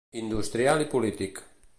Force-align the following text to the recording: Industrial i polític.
Industrial 0.19 0.81
i 0.85 0.89
polític. 0.95 1.43